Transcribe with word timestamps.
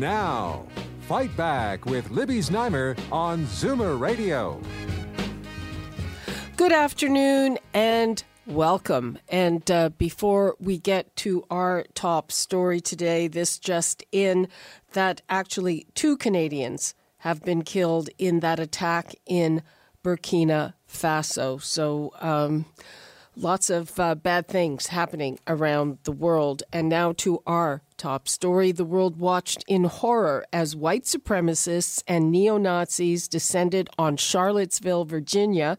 Now, 0.00 0.64
Fight 1.00 1.36
Back 1.36 1.84
with 1.84 2.10
Libby 2.10 2.38
Znaimer 2.38 2.98
on 3.12 3.44
Zoomer 3.44 4.00
Radio. 4.00 4.58
Good 6.56 6.72
afternoon 6.72 7.58
and 7.74 8.24
welcome. 8.46 9.18
And 9.28 9.70
uh, 9.70 9.90
before 9.90 10.56
we 10.58 10.78
get 10.78 11.14
to 11.16 11.44
our 11.50 11.84
top 11.92 12.32
story 12.32 12.80
today, 12.80 13.28
this 13.28 13.58
just 13.58 14.02
in 14.10 14.48
that 14.94 15.20
actually 15.28 15.86
two 15.94 16.16
Canadians 16.16 16.94
have 17.18 17.42
been 17.42 17.60
killed 17.60 18.08
in 18.16 18.40
that 18.40 18.58
attack 18.58 19.14
in 19.26 19.62
Burkina 20.02 20.72
Faso. 20.88 21.60
So, 21.62 22.14
um, 22.20 22.64
lots 23.42 23.70
of 23.70 23.98
uh, 23.98 24.14
bad 24.14 24.46
things 24.46 24.88
happening 24.88 25.38
around 25.46 25.98
the 26.04 26.12
world. 26.12 26.62
And 26.72 26.88
now 26.88 27.12
to 27.18 27.42
our 27.46 27.82
top 28.00 28.26
story. 28.26 28.72
The 28.72 28.84
world 28.84 29.20
watched 29.20 29.62
in 29.68 29.84
horror 29.84 30.46
as 30.54 30.74
white 30.74 31.04
supremacists 31.04 32.02
and 32.08 32.32
neo 32.32 32.56
Nazis 32.56 33.28
descended 33.28 33.90
on 33.98 34.16
Charlottesville, 34.16 35.04
Virginia, 35.04 35.76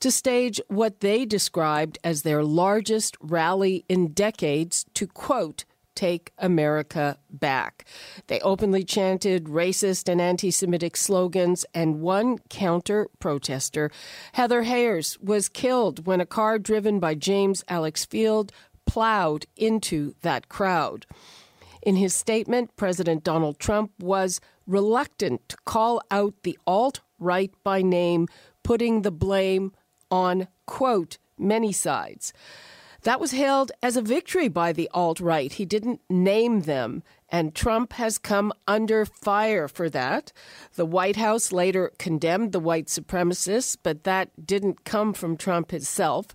to 0.00 0.10
stage 0.10 0.60
what 0.66 0.98
they 0.98 1.24
described 1.24 1.96
as 2.02 2.22
their 2.22 2.42
largest 2.42 3.16
rally 3.20 3.84
in 3.88 4.08
decades 4.08 4.84
to, 4.94 5.06
quote, 5.06 5.64
Take 6.00 6.32
America 6.38 7.18
Back. 7.28 7.84
They 8.28 8.40
openly 8.40 8.84
chanted 8.84 9.44
racist 9.44 10.08
and 10.08 10.18
anti 10.18 10.50
Semitic 10.50 10.96
slogans, 10.96 11.66
and 11.74 12.00
one 12.00 12.38
counter 12.48 13.08
protester, 13.18 13.90
Heather 14.32 14.62
Hayers, 14.62 15.18
was 15.20 15.50
killed 15.50 16.06
when 16.06 16.18
a 16.18 16.24
car 16.24 16.58
driven 16.58 17.00
by 17.00 17.16
James 17.16 17.62
Alex 17.68 18.06
Field 18.06 18.50
plowed 18.86 19.44
into 19.58 20.14
that 20.22 20.48
crowd. 20.48 21.04
In 21.82 21.96
his 21.96 22.14
statement, 22.14 22.74
President 22.76 23.22
Donald 23.22 23.58
Trump 23.58 23.92
was 23.98 24.40
reluctant 24.66 25.46
to 25.50 25.58
call 25.66 26.00
out 26.10 26.32
the 26.44 26.58
alt 26.66 27.00
right 27.18 27.52
by 27.62 27.82
name, 27.82 28.26
putting 28.62 29.02
the 29.02 29.10
blame 29.10 29.72
on, 30.10 30.48
quote, 30.64 31.18
many 31.36 31.72
sides. 31.72 32.32
That 33.02 33.20
was 33.20 33.30
hailed 33.30 33.72
as 33.82 33.96
a 33.96 34.02
victory 34.02 34.48
by 34.48 34.72
the 34.72 34.90
alt 34.92 35.20
right. 35.20 35.52
He 35.52 35.64
didn't 35.64 36.00
name 36.10 36.62
them, 36.62 37.02
and 37.30 37.54
Trump 37.54 37.92
has 37.94 38.18
come 38.18 38.52
under 38.66 39.06
fire 39.06 39.68
for 39.68 39.88
that. 39.90 40.32
The 40.74 40.86
White 40.86 41.16
House 41.16 41.52
later 41.52 41.92
condemned 41.98 42.52
the 42.52 42.60
white 42.60 42.86
supremacists, 42.86 43.76
but 43.80 44.04
that 44.04 44.30
didn't 44.44 44.84
come 44.84 45.12
from 45.12 45.36
Trump 45.36 45.70
himself. 45.70 46.28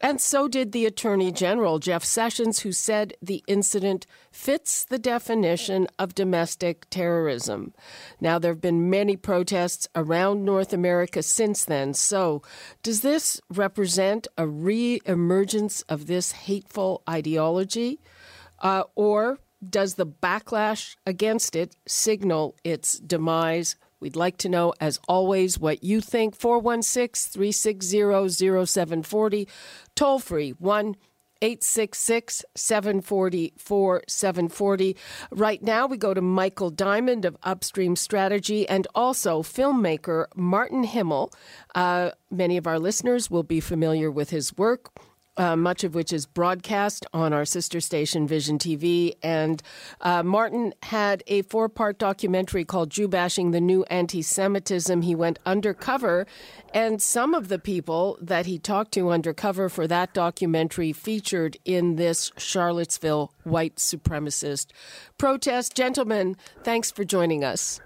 And 0.00 0.20
so 0.20 0.46
did 0.46 0.70
the 0.70 0.86
Attorney 0.86 1.32
General, 1.32 1.80
Jeff 1.80 2.04
Sessions, 2.04 2.60
who 2.60 2.70
said 2.70 3.14
the 3.20 3.42
incident 3.48 4.06
fits 4.30 4.84
the 4.84 4.98
definition 4.98 5.88
of 5.98 6.14
domestic 6.14 6.88
terrorism. 6.88 7.74
Now, 8.20 8.38
there 8.38 8.52
have 8.52 8.60
been 8.60 8.88
many 8.88 9.16
protests 9.16 9.88
around 9.96 10.44
North 10.44 10.72
America 10.72 11.22
since 11.22 11.64
then. 11.64 11.94
So, 11.94 12.42
does 12.84 13.00
this 13.00 13.40
represent 13.50 14.28
a 14.38 14.46
re 14.46 15.00
emergence 15.04 15.82
of 15.82 16.06
this 16.06 16.30
hateful 16.32 17.02
ideology? 17.08 18.00
Uh, 18.60 18.84
or 18.94 19.38
does 19.66 19.94
the 19.94 20.06
backlash 20.06 20.96
against 21.06 21.56
it 21.56 21.76
signal 21.86 22.56
its 22.64 22.98
demise? 22.98 23.76
We'd 24.00 24.16
like 24.16 24.36
to 24.38 24.48
know, 24.48 24.74
as 24.80 25.00
always, 25.08 25.58
what 25.58 25.82
you 25.82 26.00
think. 26.00 26.36
416 26.36 27.32
360 27.32 28.66
0740, 28.66 29.48
toll 29.96 30.18
free 30.20 30.50
1 30.50 30.96
866 31.40 32.44
744 32.56 34.02
740. 34.06 34.96
Right 35.30 35.62
now, 35.62 35.86
we 35.86 35.96
go 35.96 36.14
to 36.14 36.20
Michael 36.20 36.70
Diamond 36.70 37.24
of 37.24 37.36
Upstream 37.42 37.96
Strategy 37.96 38.68
and 38.68 38.86
also 38.94 39.42
filmmaker 39.42 40.26
Martin 40.34 40.84
Himel. 40.84 41.32
Uh, 41.74 42.10
many 42.30 42.56
of 42.56 42.66
our 42.66 42.78
listeners 42.78 43.30
will 43.30 43.44
be 43.44 43.60
familiar 43.60 44.10
with 44.10 44.30
his 44.30 44.56
work 44.56 44.90
uh, 45.38 45.56
much 45.56 45.84
of 45.84 45.94
which 45.94 46.12
is 46.12 46.26
broadcast 46.26 47.06
on 47.12 47.32
our 47.32 47.44
sister 47.44 47.80
station 47.80 48.26
Vision 48.26 48.58
TV. 48.58 49.14
And 49.22 49.62
uh, 50.00 50.22
Martin 50.22 50.74
had 50.82 51.22
a 51.26 51.42
four 51.42 51.68
part 51.68 51.98
documentary 51.98 52.64
called 52.64 52.90
Jew 52.90 53.08
Bashing 53.08 53.52
the 53.52 53.60
New 53.60 53.84
Anti 53.84 54.20
Semitism. 54.20 55.02
He 55.02 55.14
went 55.14 55.38
undercover, 55.46 56.26
and 56.74 57.00
some 57.00 57.34
of 57.34 57.48
the 57.48 57.58
people 57.58 58.18
that 58.20 58.46
he 58.46 58.58
talked 58.58 58.92
to 58.92 59.10
undercover 59.10 59.68
for 59.68 59.86
that 59.86 60.12
documentary 60.12 60.92
featured 60.92 61.56
in 61.64 61.96
this 61.96 62.32
Charlottesville 62.36 63.32
white 63.44 63.76
supremacist 63.76 64.66
protest. 65.16 65.74
Gentlemen, 65.74 66.36
thanks 66.62 66.90
for 66.90 67.04
joining 67.04 67.44
us. 67.44 67.80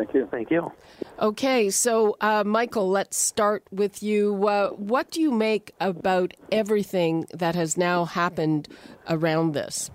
Thank 0.00 0.14
you. 0.14 0.26
Thank 0.30 0.50
you. 0.50 0.72
Okay, 1.18 1.68
so 1.68 2.16
uh, 2.22 2.42
Michael, 2.42 2.88
let's 2.88 3.18
start 3.18 3.64
with 3.70 4.02
you. 4.02 4.48
Uh, 4.48 4.70
what 4.70 5.10
do 5.10 5.20
you 5.20 5.30
make 5.30 5.74
about 5.78 6.32
everything 6.50 7.26
that 7.34 7.54
has 7.54 7.76
now 7.76 8.06
happened 8.06 8.66
around 9.10 9.52
this? 9.52 9.90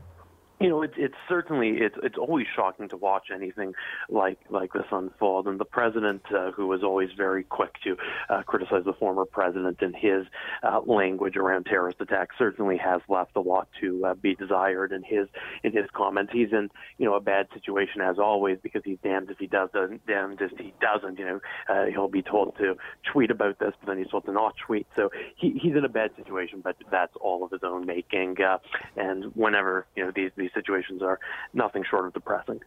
You 0.59 0.69
know, 0.69 0.81
it's 0.81 0.93
it's 0.97 1.16
certainly 1.27 1.77
it's 1.81 1.95
it's 2.01 2.17
always 2.17 2.47
shocking 2.55 2.88
to 2.89 2.97
watch 2.97 3.27
anything 3.33 3.73
like 4.09 4.39
like 4.49 4.71
this 4.73 4.85
unfold. 4.91 5.47
And 5.47 5.59
the 5.59 5.66
president, 5.66 6.21
uh, 6.33 6.51
who 6.51 6.67
was 6.67 6.81
always 6.81 7.09
very 7.17 7.43
quick 7.43 7.75
to 7.83 7.97
uh, 8.29 8.43
criticize 8.43 8.85
the 8.85 8.93
former 8.93 9.25
president 9.25 9.77
and 9.81 9.93
his 9.95 10.25
uh, 10.63 10.79
language 10.85 11.35
around 11.35 11.66
terrorist 11.66 11.99
attacks, 11.99 12.35
certainly 12.38 12.77
has 12.77 13.01
left 13.09 13.35
a 13.35 13.41
lot 13.41 13.67
to 13.81 14.05
uh, 14.05 14.13
be 14.13 14.35
desired 14.35 14.93
in 14.93 15.03
his 15.03 15.27
in 15.63 15.73
his 15.73 15.85
comments. 15.93 16.31
He's 16.33 16.51
in 16.53 16.69
you 16.97 17.05
know 17.05 17.16
a 17.16 17.22
bad 17.22 17.47
situation 17.53 17.99
as 18.01 18.17
always 18.17 18.57
because 18.63 18.81
he's 18.85 18.99
damned 19.03 19.29
if 19.31 19.37
he 19.37 19.47
does, 19.47 19.69
damned 20.07 20.39
if 20.41 20.57
he 20.57 20.73
doesn't. 20.79 21.19
You 21.19 21.25
know, 21.25 21.39
uh, 21.67 21.85
he'll 21.87 22.07
be 22.07 22.22
told 22.22 22.57
to 22.59 22.75
tweet 23.11 23.29
about 23.29 23.59
this, 23.59 23.73
but 23.79 23.87
then 23.87 23.97
he's 23.97 24.09
told 24.09 24.25
to 24.25 24.31
not 24.31 24.55
tweet. 24.66 24.87
So 24.95 25.09
he, 25.35 25.59
he's 25.61 25.75
in 25.75 25.83
a 25.83 25.89
bad 25.89 26.11
situation, 26.16 26.61
but 26.63 26.77
that's 26.89 27.13
all 27.19 27.43
of 27.43 27.51
his 27.51 27.61
own 27.63 27.85
making. 27.85 28.37
Uh, 28.41 28.59
and 28.95 29.25
whenever 29.35 29.85
you 29.95 30.05
know 30.05 30.11
these 30.16 30.31
these 30.37 30.44
situations 30.53 31.01
are 31.01 31.19
nothing 31.53 31.83
short 31.89 32.06
of 32.06 32.13
depressing. 32.13 32.61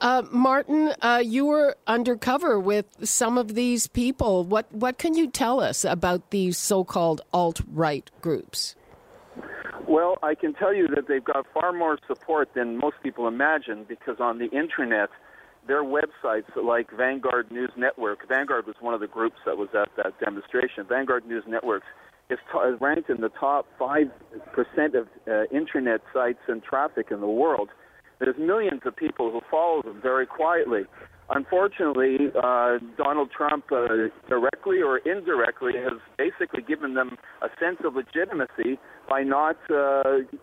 Uh, 0.00 0.22
Martin, 0.30 0.92
uh, 1.02 1.22
you 1.24 1.44
were 1.44 1.76
undercover 1.86 2.58
with 2.58 2.86
some 3.06 3.36
of 3.38 3.54
these 3.54 3.86
people. 3.86 4.44
What 4.44 4.72
what 4.72 4.98
can 4.98 5.14
you 5.14 5.28
tell 5.30 5.60
us 5.60 5.84
about 5.84 6.30
these 6.30 6.56
so-called 6.56 7.20
alt-right 7.32 8.10
groups? 8.20 8.74
Well, 9.86 10.16
I 10.22 10.34
can 10.34 10.54
tell 10.54 10.72
you 10.72 10.88
that 10.94 11.06
they've 11.08 11.22
got 11.22 11.46
far 11.52 11.72
more 11.72 11.98
support 12.06 12.54
than 12.54 12.78
most 12.78 12.96
people 13.02 13.28
imagine 13.28 13.84
because 13.86 14.20
on 14.20 14.38
the 14.38 14.46
internet, 14.46 15.10
their 15.66 15.84
websites 15.84 16.56
like 16.56 16.90
Vanguard 16.90 17.50
News 17.50 17.70
Network, 17.76 18.26
Vanguard 18.28 18.66
was 18.66 18.76
one 18.80 18.94
of 18.94 19.00
the 19.00 19.06
groups 19.06 19.36
that 19.44 19.56
was 19.56 19.68
at 19.74 19.88
that 19.96 20.18
demonstration. 20.18 20.84
Vanguard 20.88 21.26
News 21.26 21.44
Networks 21.46 21.86
is 22.32 22.38
t- 22.52 22.58
ranked 22.80 23.10
in 23.10 23.20
the 23.20 23.30
top 23.40 23.66
5% 23.80 24.10
of 24.94 25.06
uh, 25.28 25.44
internet 25.54 26.00
sites 26.12 26.40
and 26.48 26.62
traffic 26.62 27.06
in 27.10 27.20
the 27.20 27.28
world. 27.28 27.68
There's 28.18 28.36
millions 28.38 28.82
of 28.84 28.94
people 28.96 29.30
who 29.32 29.40
follow 29.50 29.82
them 29.82 30.00
very 30.02 30.26
quietly. 30.26 30.82
Unfortunately, 31.30 32.28
uh, 32.36 32.78
Donald 32.98 33.30
Trump, 33.36 33.64
uh, 33.72 33.86
directly 34.28 34.82
or 34.82 34.98
indirectly, 34.98 35.72
has 35.76 35.98
basically 36.18 36.62
given 36.62 36.94
them 36.94 37.16
a 37.40 37.48
sense 37.58 37.78
of 37.84 37.94
legitimacy 37.94 38.78
by 39.08 39.22
not 39.22 39.56
uh, 39.70 40.02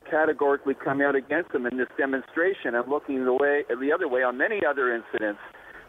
categorically 0.10 0.74
coming 0.74 1.06
out 1.06 1.16
against 1.16 1.52
them 1.52 1.66
in 1.68 1.78
this 1.78 1.88
demonstration 1.98 2.74
and 2.76 2.90
looking 2.90 3.24
the 3.24 3.34
way 3.34 3.64
the 3.70 3.92
other 3.94 4.08
way 4.08 4.24
on 4.24 4.38
many 4.38 4.62
other 4.68 4.94
incidents, 4.96 5.40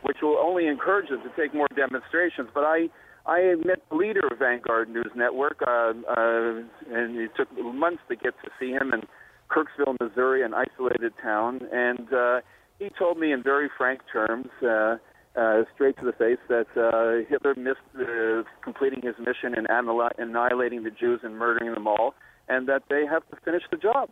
which 0.02 0.18
will 0.22 0.36
only 0.36 0.66
encourage 0.66 1.08
them 1.08 1.22
to 1.22 1.30
take 1.40 1.54
more 1.54 1.68
demonstrations. 1.74 2.48
But 2.52 2.64
I 2.64 2.88
I 3.30 3.54
met 3.64 3.78
the 3.88 3.94
leader 3.94 4.26
of 4.28 4.40
Vanguard 4.40 4.90
News 4.90 5.12
Network, 5.14 5.62
uh, 5.64 5.70
uh, 5.70 6.62
and 6.90 7.16
it 7.16 7.30
took 7.36 7.48
months 7.62 8.02
to 8.08 8.16
get 8.16 8.34
to 8.42 8.50
see 8.58 8.72
him 8.72 8.92
in 8.92 9.02
Kirksville, 9.48 9.96
Missouri, 10.00 10.42
an 10.42 10.52
isolated 10.52 11.12
town. 11.22 11.60
And 11.72 12.12
uh, 12.12 12.40
he 12.80 12.90
told 12.98 13.20
me 13.20 13.30
in 13.30 13.40
very 13.40 13.70
frank 13.78 14.00
terms, 14.12 14.48
uh, 14.64 14.96
uh, 15.36 15.62
straight 15.72 15.96
to 15.98 16.04
the 16.04 16.12
face, 16.12 16.40
that 16.48 16.66
uh, 16.76 17.24
Hitler 17.30 17.54
missed 17.54 17.78
uh, 17.96 18.42
completing 18.64 19.00
his 19.00 19.14
mission 19.20 19.56
in 19.56 19.66
annihilating 19.70 20.82
the 20.82 20.90
Jews 20.90 21.20
and 21.22 21.36
murdering 21.38 21.72
them 21.72 21.86
all, 21.86 22.14
and 22.48 22.68
that 22.68 22.82
they 22.90 23.06
have 23.06 23.22
to 23.30 23.36
finish 23.44 23.62
the 23.70 23.76
job. 23.76 24.10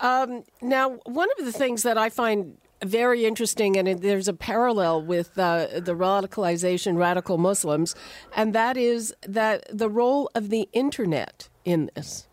Um, 0.00 0.42
now, 0.60 0.98
one 1.04 1.28
of 1.38 1.44
the 1.44 1.52
things 1.52 1.84
that 1.84 1.96
I 1.96 2.08
find 2.10 2.56
very 2.84 3.24
interesting, 3.24 3.76
and 3.76 4.00
there's 4.00 4.28
a 4.28 4.32
parallel 4.32 5.02
with 5.02 5.38
uh, 5.38 5.66
the 5.74 5.94
radicalization, 5.94 6.96
radical 6.96 7.38
Muslims, 7.38 7.94
and 8.34 8.54
that 8.54 8.76
is 8.76 9.14
that 9.26 9.66
the 9.70 9.88
role 9.88 10.30
of 10.34 10.50
the 10.50 10.68
internet 10.72 11.48
in 11.64 11.90
this. 11.94 12.26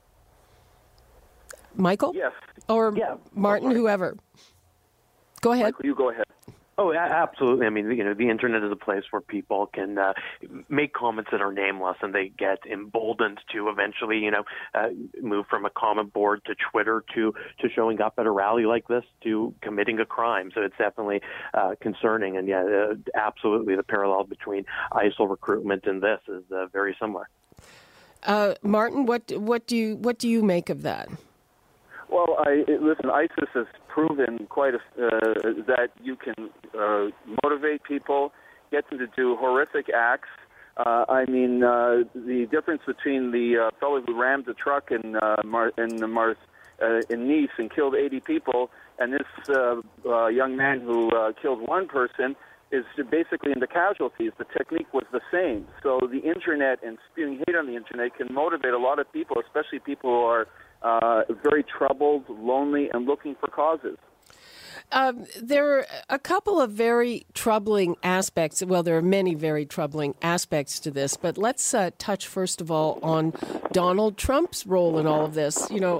Michael? 1.75 2.13
Yes. 2.15 2.31
Or 2.67 2.93
yeah. 2.95 3.15
Martin, 3.33 3.71
whoever. 3.71 4.17
Go 5.41 5.51
ahead. 5.51 5.65
Michael, 5.65 5.85
you 5.85 5.95
go 5.95 6.09
ahead. 6.09 6.25
Oh, 6.79 6.93
absolutely. 6.93 7.65
I 7.65 7.71
mean, 7.71 7.89
you 7.89 8.03
know, 8.03 8.13
the 8.13 8.29
internet 8.29 8.63
is 8.63 8.71
a 8.71 8.75
place 8.75 9.03
where 9.09 9.21
people 9.21 9.65
can 9.65 9.97
uh, 9.97 10.13
make 10.69 10.93
comments 10.93 11.31
that 11.31 11.41
are 11.41 11.51
nameless, 11.51 11.97
and 12.03 12.13
they 12.13 12.31
get 12.37 12.59
emboldened 12.71 13.39
to 13.53 13.69
eventually, 13.69 14.19
you 14.19 14.29
know, 14.29 14.43
uh, 14.75 14.89
move 15.19 15.47
from 15.49 15.65
a 15.65 15.71
comment 15.71 16.13
board 16.13 16.41
to 16.45 16.53
Twitter 16.71 17.03
to 17.15 17.33
to 17.61 17.69
showing 17.69 17.99
up 17.99 18.13
at 18.19 18.27
a 18.27 18.31
rally 18.31 18.65
like 18.67 18.87
this 18.87 19.03
to 19.23 19.55
committing 19.61 19.99
a 19.99 20.05
crime. 20.05 20.51
So 20.53 20.61
it's 20.61 20.77
definitely 20.77 21.21
uh, 21.55 21.73
concerning, 21.81 22.37
and 22.37 22.47
yeah, 22.47 22.63
uh, 22.63 22.93
absolutely, 23.15 23.75
the 23.75 23.81
parallel 23.81 24.25
between 24.25 24.65
ISIL 24.91 25.27
recruitment 25.27 25.87
and 25.87 26.03
this 26.03 26.19
is 26.27 26.43
uh, 26.51 26.67
very 26.67 26.95
similar. 26.99 27.27
Uh, 28.21 28.53
Martin, 28.61 29.07
what 29.07 29.31
what 29.31 29.65
do 29.65 29.75
you 29.75 29.95
what 29.95 30.19
do 30.19 30.29
you 30.29 30.43
make 30.43 30.69
of 30.69 30.83
that? 30.83 31.09
Well, 32.09 32.37
I 32.39 32.63
listen. 32.67 33.09
ISIS 33.09 33.49
has 33.55 33.65
proven 33.97 34.45
quite 34.49 34.75
a, 34.75 34.77
uh, 34.77 35.33
that 35.65 35.89
you 36.03 36.15
can 36.15 36.35
uh, 36.79 37.07
motivate 37.43 37.83
people, 37.83 38.31
get 38.69 38.87
them 38.89 38.99
to 38.99 39.07
do 39.07 39.35
horrific 39.35 39.89
acts. 39.89 40.29
Uh, 40.77 41.05
I 41.09 41.25
mean, 41.25 41.63
uh, 41.63 42.03
the 42.13 42.47
difference 42.51 42.83
between 42.85 43.31
the 43.31 43.57
uh, 43.57 43.79
fellow 43.79 43.99
who 44.05 44.19
rammed 44.21 44.45
the 44.45 44.53
truck 44.53 44.91
in 44.91 45.15
uh, 45.15 45.37
Mar- 45.43 45.73
in 45.79 46.11
Mars 46.11 46.37
uh, 46.79 46.99
in 47.09 47.27
Nice 47.27 47.49
and 47.57 47.73
killed 47.73 47.95
80 47.95 48.19
people, 48.19 48.69
and 48.99 49.13
this 49.13 49.49
uh, 49.49 49.81
uh, 50.05 50.27
young 50.27 50.55
man 50.55 50.81
who 50.81 51.09
uh, 51.09 51.33
killed 51.41 51.67
one 51.67 51.87
person 51.87 52.35
is 52.71 52.83
basically 53.09 53.51
in 53.51 53.59
the 53.59 53.67
casualties. 53.67 54.31
The 54.37 54.45
technique 54.57 54.93
was 54.93 55.05
the 55.11 55.21
same. 55.31 55.67
So 55.83 55.99
the 56.11 56.19
internet 56.19 56.83
and 56.83 56.97
spewing 57.11 57.41
hate 57.47 57.55
on 57.55 57.67
the 57.67 57.75
internet 57.75 58.15
can 58.15 58.33
motivate 58.33 58.73
a 58.73 58.77
lot 58.77 58.99
of 58.99 59.11
people, 59.11 59.37
especially 59.45 59.79
people 59.79 60.09
who 60.09 60.25
are 60.25 60.47
uh, 60.81 61.23
very 61.43 61.63
troubled, 61.63 62.25
lonely, 62.29 62.89
and 62.93 63.05
looking 63.05 63.35
for 63.39 63.47
causes. 63.47 63.97
Um, 64.91 65.25
there 65.41 65.79
are 65.79 65.85
a 66.09 66.19
couple 66.19 66.61
of 66.61 66.71
very 66.71 67.25
troubling 67.33 67.95
aspects. 68.03 68.63
Well, 68.63 68.83
there 68.83 68.97
are 68.97 69.01
many 69.01 69.33
very 69.33 69.65
troubling 69.65 70.15
aspects 70.21 70.79
to 70.81 70.91
this, 70.91 71.17
but 71.17 71.37
let's 71.37 71.73
uh, 71.73 71.91
touch 71.97 72.27
first 72.27 72.61
of 72.61 72.71
all 72.71 72.99
on 73.03 73.33
Donald 73.71 74.17
Trump's 74.17 74.65
role 74.65 74.97
in 74.97 75.05
all 75.05 75.25
of 75.25 75.33
this. 75.33 75.69
You 75.69 75.81
know, 75.81 75.99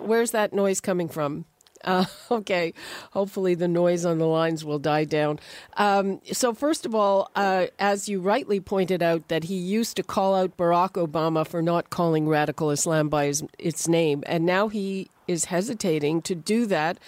where's 0.00 0.30
that 0.32 0.52
noise 0.52 0.80
coming 0.80 1.08
from? 1.08 1.44
Uh, 1.84 2.04
okay, 2.30 2.74
hopefully 3.12 3.54
the 3.54 3.68
noise 3.68 4.04
on 4.04 4.18
the 4.18 4.26
lines 4.26 4.64
will 4.64 4.78
die 4.78 5.04
down. 5.04 5.38
Um, 5.76 6.20
so, 6.32 6.54
first 6.54 6.86
of 6.86 6.94
all, 6.94 7.30
uh, 7.34 7.66
as 7.78 8.08
you 8.08 8.20
rightly 8.20 8.60
pointed 8.60 9.02
out, 9.02 9.28
that 9.28 9.44
he 9.44 9.54
used 9.54 9.96
to 9.96 10.02
call 10.02 10.34
out 10.34 10.56
Barack 10.56 10.92
Obama 10.92 11.46
for 11.46 11.62
not 11.62 11.90
calling 11.90 12.28
radical 12.28 12.70
Islam 12.70 13.08
by 13.08 13.26
his, 13.26 13.44
its 13.58 13.88
name, 13.88 14.22
and 14.26 14.44
now 14.44 14.68
he 14.68 15.10
is 15.26 15.46
hesitating 15.46 16.22
to 16.22 16.34
do 16.34 16.66
that 16.66 16.98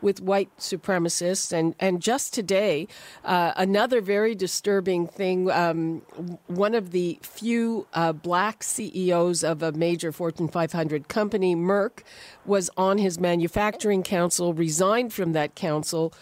with 0.00 0.20
white 0.20 0.50
supremacists. 0.58 1.52
And, 1.52 1.74
and 1.80 2.00
just 2.00 2.34
today, 2.34 2.86
uh, 3.24 3.52
another 3.56 4.00
very 4.00 4.34
disturbing 4.34 5.06
thing 5.06 5.50
um, 5.50 6.02
one 6.46 6.74
of 6.74 6.90
the 6.90 7.18
few 7.22 7.86
uh, 7.94 8.12
black 8.12 8.62
CEOs 8.62 9.42
of 9.42 9.62
a 9.62 9.72
major 9.72 10.12
Fortune 10.12 10.48
500 10.48 11.08
company, 11.08 11.56
Merck, 11.56 12.02
was 12.44 12.70
on 12.76 12.98
his 12.98 13.18
manufacturing 13.18 14.02
council, 14.02 14.52
resigned 14.52 15.12
from 15.12 15.32
that 15.32 15.54
council 15.54 16.12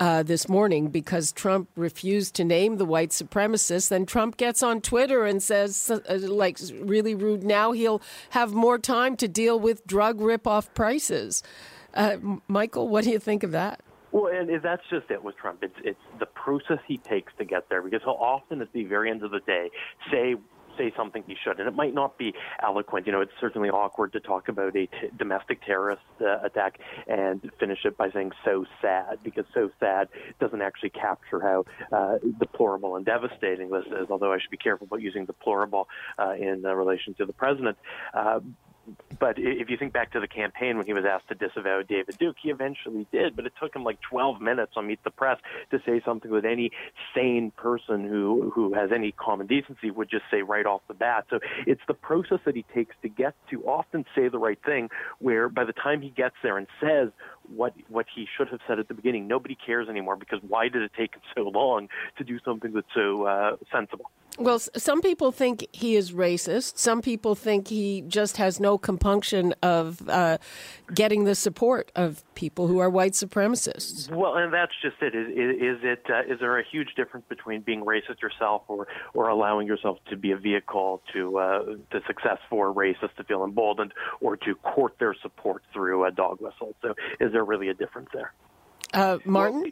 uh, 0.00 0.22
this 0.22 0.48
morning 0.48 0.88
because 0.88 1.30
Trump 1.30 1.68
refused 1.76 2.34
to 2.36 2.44
name 2.44 2.78
the 2.78 2.86
white 2.86 3.10
supremacists. 3.10 3.90
Then 3.90 4.06
Trump 4.06 4.38
gets 4.38 4.62
on 4.62 4.80
Twitter 4.80 5.26
and 5.26 5.42
says, 5.42 5.90
uh, 5.90 6.18
like, 6.22 6.58
really 6.80 7.14
rude, 7.14 7.44
now 7.44 7.72
he'll 7.72 8.00
have 8.30 8.52
more 8.52 8.78
time 8.78 9.14
to 9.18 9.28
deal 9.28 9.60
with 9.60 9.86
drug 9.86 10.18
ripoff 10.18 10.72
prices. 10.74 11.42
Uh, 11.92 12.16
Michael, 12.48 12.88
what 12.88 13.04
do 13.04 13.10
you 13.10 13.18
think 13.18 13.42
of 13.42 13.52
that? 13.52 13.82
Well, 14.12 14.26
and 14.26 14.50
that's 14.62 14.82
just 14.90 15.08
it 15.10 15.22
with 15.22 15.36
Trump. 15.36 15.62
It's 15.62 15.76
it's 15.84 16.00
the 16.18 16.26
process 16.26 16.78
he 16.88 16.98
takes 16.98 17.32
to 17.38 17.44
get 17.44 17.68
there 17.68 17.80
because 17.80 18.00
he'll 18.02 18.14
often 18.14 18.60
at 18.60 18.72
the 18.72 18.84
very 18.84 19.08
end 19.08 19.22
of 19.22 19.30
the 19.30 19.38
day 19.40 19.70
say 20.10 20.34
say 20.80 20.92
something 20.96 21.22
he 21.26 21.36
should, 21.42 21.58
and 21.58 21.68
it 21.68 21.74
might 21.74 21.94
not 21.94 22.16
be 22.18 22.34
eloquent. 22.62 23.06
You 23.06 23.12
know, 23.12 23.20
it's 23.20 23.32
certainly 23.40 23.68
awkward 23.68 24.12
to 24.14 24.20
talk 24.20 24.48
about 24.48 24.76
a 24.76 24.86
t- 24.86 24.88
domestic 25.18 25.64
terrorist 25.64 26.02
uh, 26.20 26.38
attack 26.42 26.78
and 27.06 27.50
finish 27.58 27.80
it 27.84 27.96
by 27.96 28.10
saying 28.10 28.32
"so 28.44 28.64
sad," 28.80 29.18
because 29.22 29.44
"so 29.52 29.70
sad" 29.78 30.08
doesn't 30.40 30.62
actually 30.62 30.90
capture 30.90 31.40
how 31.40 31.64
uh, 31.92 32.18
deplorable 32.38 32.96
and 32.96 33.04
devastating 33.04 33.70
this 33.70 33.86
is. 33.86 34.10
Although 34.10 34.32
I 34.32 34.38
should 34.38 34.50
be 34.50 34.56
careful 34.56 34.86
about 34.86 35.02
using 35.02 35.26
deplorable 35.26 35.88
uh, 36.18 36.32
in 36.32 36.64
uh, 36.64 36.74
relation 36.74 37.14
to 37.14 37.26
the 37.26 37.32
president. 37.32 37.76
But 39.18 39.38
if 39.38 39.68
you 39.68 39.76
think 39.76 39.92
back 39.92 40.12
to 40.12 40.20
the 40.20 40.26
campaign 40.26 40.78
when 40.78 40.86
he 40.86 40.94
was 40.94 41.04
asked 41.04 41.28
to 41.28 41.34
disavow 41.34 41.82
David 41.82 42.16
Duke, 42.18 42.36
he 42.42 42.50
eventually 42.50 43.06
did. 43.12 43.36
But 43.36 43.46
it 43.46 43.52
took 43.60 43.76
him 43.76 43.84
like 43.84 44.00
12 44.00 44.40
minutes 44.40 44.72
on 44.76 44.86
Meet 44.86 45.04
the 45.04 45.10
Press 45.10 45.38
to 45.70 45.80
say 45.84 46.00
something 46.04 46.30
that 46.30 46.44
any 46.44 46.70
sane 47.14 47.50
person 47.56 48.08
who 48.08 48.50
who 48.54 48.72
has 48.74 48.90
any 48.92 49.12
common 49.12 49.46
decency 49.46 49.90
would 49.90 50.10
just 50.10 50.24
say 50.30 50.42
right 50.42 50.64
off 50.64 50.80
the 50.88 50.94
bat. 50.94 51.26
So 51.28 51.38
it's 51.66 51.82
the 51.86 51.94
process 51.94 52.38
that 52.46 52.56
he 52.56 52.64
takes 52.74 52.96
to 53.02 53.08
get 53.08 53.34
to 53.50 53.62
often 53.64 54.04
say 54.14 54.28
the 54.28 54.38
right 54.38 54.58
thing. 54.64 54.88
Where 55.18 55.48
by 55.48 55.64
the 55.64 55.74
time 55.74 56.00
he 56.00 56.10
gets 56.10 56.36
there 56.42 56.56
and 56.56 56.66
says 56.80 57.10
what 57.54 57.74
what 57.88 58.06
he 58.14 58.26
should 58.36 58.48
have 58.48 58.60
said 58.66 58.78
at 58.78 58.88
the 58.88 58.94
beginning, 58.94 59.28
nobody 59.28 59.54
cares 59.54 59.88
anymore 59.88 60.16
because 60.16 60.40
why 60.46 60.68
did 60.68 60.82
it 60.82 60.92
take 60.96 61.14
him 61.14 61.22
so 61.36 61.42
long 61.42 61.88
to 62.16 62.24
do 62.24 62.38
something 62.44 62.72
that's 62.72 62.86
so 62.94 63.24
uh, 63.24 63.56
sensible? 63.70 64.10
Well, 64.38 64.58
some 64.58 65.02
people 65.02 65.32
think 65.32 65.66
he 65.72 65.96
is 65.96 66.12
racist. 66.12 66.78
Some 66.78 67.02
people 67.02 67.34
think 67.34 67.68
he 67.68 68.02
just 68.02 68.36
has 68.36 68.60
no 68.60 68.69
compunction 68.78 69.54
of 69.62 70.08
uh, 70.08 70.38
getting 70.94 71.24
the 71.24 71.34
support 71.34 71.90
of 71.94 72.24
people 72.34 72.66
who 72.66 72.78
are 72.78 72.90
white 72.90 73.12
supremacists. 73.12 74.10
Well, 74.10 74.36
and 74.36 74.52
that's 74.52 74.72
just 74.82 74.96
it. 75.00 75.14
Is, 75.14 75.28
is 75.28 75.84
it? 75.84 76.04
Uh, 76.08 76.32
is 76.32 76.40
there 76.40 76.58
a 76.58 76.64
huge 76.70 76.94
difference 76.96 77.26
between 77.28 77.62
being 77.62 77.84
racist 77.84 78.20
yourself 78.22 78.62
or 78.68 78.86
or 79.14 79.28
allowing 79.28 79.66
yourself 79.66 79.98
to 80.10 80.16
be 80.16 80.32
a 80.32 80.36
vehicle 80.36 81.02
to 81.12 81.38
uh, 81.38 81.64
to 81.90 82.00
success 82.06 82.38
for 82.48 82.72
racists 82.72 83.14
to 83.16 83.24
feel 83.24 83.44
emboldened 83.44 83.92
or 84.20 84.36
to 84.36 84.54
court 84.56 84.96
their 84.98 85.14
support 85.22 85.62
through 85.72 86.04
a 86.04 86.10
dog 86.10 86.40
whistle? 86.40 86.74
So, 86.82 86.94
is 87.20 87.32
there 87.32 87.44
really 87.44 87.68
a 87.68 87.74
difference 87.74 88.08
there? 88.12 88.32
Uh, 88.92 89.18
Martin. 89.24 89.62
Well, 89.62 89.70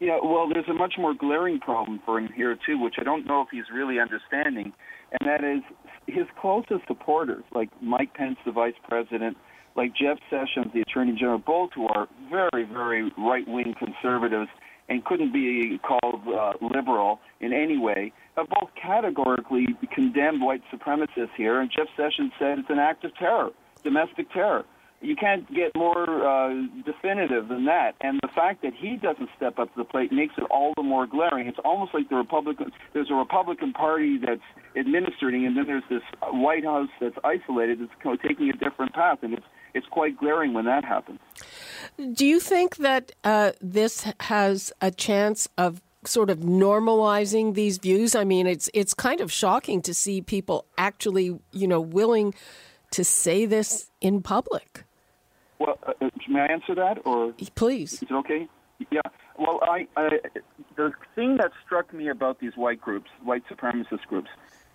yeah, 0.00 0.18
well, 0.22 0.48
there's 0.48 0.68
a 0.68 0.74
much 0.74 0.94
more 0.98 1.12
glaring 1.12 1.60
problem 1.60 2.00
for 2.06 2.18
him 2.18 2.30
here 2.34 2.56
too, 2.66 2.82
which 2.82 2.94
I 2.98 3.04
don't 3.04 3.26
know 3.26 3.42
if 3.42 3.48
he's 3.52 3.64
really 3.72 3.98
understanding, 4.00 4.72
and 5.12 5.28
that 5.28 5.44
is 5.44 5.62
his 6.10 6.26
closest 6.40 6.86
supporters, 6.86 7.44
like 7.54 7.70
Mike 7.80 8.14
Pence, 8.14 8.38
the 8.44 8.52
vice 8.52 8.74
president, 8.88 9.36
like 9.76 9.94
Jeff 9.94 10.18
Sessions, 10.28 10.72
the 10.74 10.80
attorney 10.80 11.12
general, 11.12 11.38
both 11.38 11.70
who 11.74 11.86
are 11.88 12.08
very, 12.28 12.64
very 12.64 13.10
right-wing 13.16 13.74
conservatives 13.78 14.48
and 14.88 15.04
couldn't 15.04 15.32
be 15.32 15.78
called 15.78 16.22
uh, 16.26 16.52
liberal 16.60 17.20
in 17.40 17.52
any 17.52 17.78
way, 17.78 18.12
have 18.36 18.48
both 18.48 18.70
categorically 18.80 19.66
condemned 19.94 20.42
white 20.42 20.62
supremacists 20.72 21.34
here. 21.36 21.60
And 21.60 21.70
Jeff 21.70 21.86
Sessions 21.96 22.32
said 22.38 22.58
it's 22.58 22.70
an 22.70 22.80
act 22.80 23.04
of 23.04 23.14
terror, 23.16 23.50
domestic 23.84 24.30
terror 24.32 24.64
you 25.00 25.16
can't 25.16 25.48
get 25.54 25.72
more 25.74 26.04
uh, 26.26 26.54
definitive 26.84 27.48
than 27.48 27.64
that. 27.64 27.94
And 28.00 28.20
the 28.22 28.28
fact 28.34 28.62
that 28.62 28.72
he 28.74 28.96
doesn't 28.96 29.30
step 29.36 29.58
up 29.58 29.72
to 29.74 29.78
the 29.78 29.84
plate 29.84 30.12
makes 30.12 30.34
it 30.36 30.44
all 30.50 30.74
the 30.76 30.82
more 30.82 31.06
glaring. 31.06 31.46
It's 31.46 31.58
almost 31.64 31.94
like 31.94 32.08
the 32.08 32.16
Republican 32.16 32.70
there's 32.92 33.10
a 33.10 33.14
Republican 33.14 33.72
Party 33.72 34.18
that's 34.18 34.40
administering, 34.76 35.46
and 35.46 35.56
then 35.56 35.66
there's 35.66 35.84
this 35.88 36.02
White 36.22 36.64
House 36.64 36.90
that's 37.00 37.16
isolated, 37.24 37.80
that's 37.80 38.22
taking 38.22 38.50
a 38.50 38.52
different 38.52 38.92
path, 38.92 39.18
and 39.22 39.34
it's 39.34 39.46
it's 39.72 39.86
quite 39.86 40.18
glaring 40.18 40.52
when 40.52 40.64
that 40.66 40.84
happens. 40.84 41.20
Do 42.12 42.26
you 42.26 42.40
think 42.40 42.76
that 42.76 43.12
uh, 43.24 43.52
this 43.60 44.06
has 44.20 44.72
a 44.80 44.90
chance 44.90 45.48
of 45.56 45.80
sort 46.04 46.30
of 46.30 46.40
normalizing 46.40 47.54
these 47.54 47.78
views? 47.78 48.14
I 48.14 48.24
mean, 48.24 48.46
it's 48.46 48.68
it's 48.74 48.92
kind 48.92 49.20
of 49.20 49.32
shocking 49.32 49.80
to 49.82 49.94
see 49.94 50.20
people 50.20 50.66
actually, 50.76 51.38
you 51.52 51.66
know, 51.66 51.80
willing 51.80 52.34
to 52.90 53.04
say 53.04 53.46
this 53.46 53.90
in 54.00 54.20
public. 54.22 54.84
Well, 55.60 55.78
uh, 55.86 55.92
uh, 56.00 56.08
may 56.28 56.40
I 56.40 56.46
answer 56.46 56.74
that, 56.74 56.98
or 57.04 57.34
please? 57.54 57.92
Is 57.94 58.02
it 58.04 58.12
okay? 58.12 58.48
Yeah. 58.90 59.02
Well, 59.38 59.60
I, 59.62 59.86
I 59.94 60.08
the 60.76 60.92
thing 61.14 61.36
that 61.36 61.52
struck 61.64 61.92
me 61.92 62.08
about 62.08 62.40
these 62.40 62.56
white 62.56 62.80
groups, 62.80 63.10
white 63.22 63.42
supremacist 63.48 64.06
groups, 64.08 64.30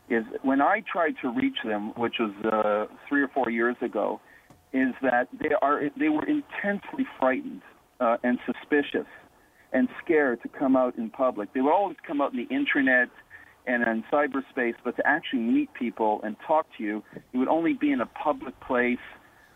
is 0.10 0.24
when 0.44 0.62
I 0.62 0.84
tried 0.90 1.16
to 1.24 1.30
reach 1.30 1.58
them, 1.66 1.92
which 1.98 2.16
was 2.20 2.32
uh, 2.46 2.94
three 3.10 3.24
or 3.24 3.28
four 3.30 3.50
years 3.50 3.76
ago, 3.82 4.22
is 4.74 4.94
that 5.02 5.28
they 5.42 5.56
are 5.60 5.90
they 5.98 6.10
were 6.10 6.26
intensely 6.26 7.06
frightened 7.20 7.64
uh, 8.00 8.18
and 8.24 8.38
suspicious 8.46 9.08
and 9.74 9.90
scared 10.04 10.42
to 10.44 10.50
come 10.50 10.76
out 10.76 10.96
in 10.98 11.10
public. 11.10 11.52
They 11.54 11.62
would 11.62 11.74
always 11.74 11.98
come 12.06 12.22
out 12.22 12.32
in 12.32 12.38
the 12.38 12.56
internet 12.56 13.10
and 13.66 13.82
in 13.88 14.04
cyberspace, 14.14 14.76
but 14.84 14.96
to 14.98 15.08
actually 15.08 15.40
meet 15.40 15.74
people 15.74 16.22
and 16.24 16.36
talk 16.46 16.68
to 16.78 16.84
you, 16.84 17.04
it 17.34 17.38
would 17.38 17.48
only 17.48 17.74
be 17.74 17.92
in 17.92 18.00
a 18.00 18.06
public 18.06 18.58
place 18.60 19.00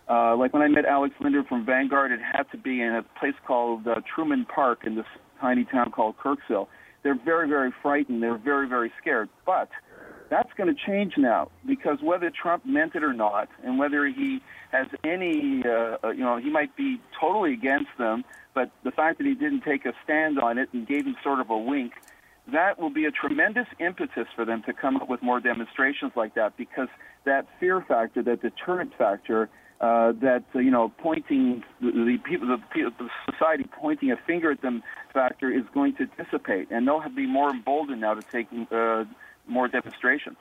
Uh, 0.10 0.36
like 0.36 0.54
when 0.54 0.64
I 0.64 0.68
met 0.68 0.86
Alex 0.86 1.14
Linder 1.20 1.44
from 1.44 1.66
Vanguard, 1.66 2.12
it 2.12 2.20
had 2.20 2.44
to 2.52 2.58
be 2.58 2.82
in 2.82 2.96
a 2.96 3.04
place 3.20 3.36
called 3.46 3.88
uh, 3.88 4.02
Truman 4.14 4.46
Park 4.46 4.80
in 4.86 4.96
this 4.96 5.06
tiny 5.40 5.66
town 5.66 5.92
called 5.92 6.16
Kirksville. 6.18 6.68
They're 7.04 7.20
very, 7.24 7.48
very 7.48 7.72
frightened. 7.82 8.24
They're 8.24 8.38
very, 8.38 8.68
very 8.68 8.92
scared. 9.00 9.30
But 9.46 9.70
that's 10.30 10.50
going 10.58 10.74
to 10.74 10.82
change 10.82 11.14
now 11.18 11.52
because 11.66 12.00
whether 12.02 12.32
Trump 12.32 12.66
meant 12.66 12.96
it 12.96 13.04
or 13.04 13.14
not, 13.14 13.50
and 13.64 13.78
whether 13.78 14.08
he 14.08 14.42
has 14.72 14.88
any, 15.04 15.64
uh, 15.64 15.98
uh, 16.04 16.10
you 16.10 16.24
know, 16.24 16.38
he 16.38 16.50
might 16.50 16.76
be 16.76 17.00
totally 17.20 17.54
against 17.54 17.92
them, 18.00 18.26
but 18.56 18.72
the 18.84 18.92
fact 18.92 19.20
that 19.20 19.28
he 19.28 19.36
didn't 19.36 19.62
take 19.62 19.86
a 19.86 19.94
stand 20.04 20.40
on 20.40 20.58
it 20.58 20.70
and 20.74 20.88
gave 20.88 21.06
him 21.06 21.16
sort 21.24 21.40
of 21.40 21.52
a 21.52 21.58
wink, 21.58 21.94
that 22.52 22.80
will 22.80 22.90
be 22.90 23.06
a 23.06 23.12
tremendous 23.12 23.68
impetus 23.80 24.28
for 24.36 24.44
them 24.44 24.64
to 24.64 24.74
come 24.74 24.98
up 24.98 25.08
with 25.08 25.22
more 25.22 25.40
demonstrations 25.40 26.12
like 26.16 26.34
that 26.34 26.58
because 26.58 26.88
that 27.26 27.46
fear 27.60 27.82
factor, 27.82 28.24
that 28.24 28.42
deterrent 28.42 28.92
factor, 28.98 29.50
uh, 29.82 30.12
that 30.22 30.44
uh, 30.56 30.60
you 30.60 30.72
know 30.72 30.92
pointing 30.98 31.64
the, 31.82 31.92
the 31.92 32.18
people, 32.24 32.48
the, 32.48 32.92
the 32.98 33.10
society 33.32 33.66
pointing 33.80 34.12
a 34.12 34.18
finger 34.18 34.52
at 34.52 34.62
them 34.62 34.84
factor 35.14 35.52
is 35.52 35.64
going 35.74 35.96
to 35.96 36.06
dissipate, 36.18 36.68
and 36.72 36.88
they'll 36.88 37.08
be 37.10 37.26
more 37.26 37.50
emboldened 37.50 38.02
now 38.02 38.14
to 38.14 38.22
take 38.22 38.48
uh, 38.72 39.06
more 39.48 39.68
demonstrations. 39.68 40.38